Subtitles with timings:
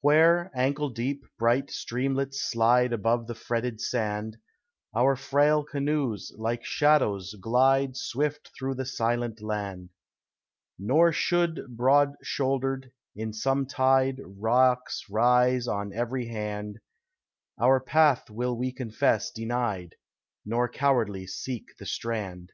[0.00, 4.38] Where, ankle deep, bright streamlets slide Above the fretted sand,
[4.96, 9.90] Our frail canoes, like shadows, glide Swift through the silent land;
[10.78, 16.78] Nor should, broad shouldered, in some tide Rocks rise on every hand,
[17.60, 19.96] Our path will we confess denied,
[20.46, 22.52] Nor cowardly seek the strand.